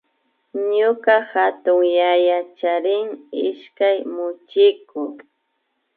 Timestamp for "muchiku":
4.15-5.01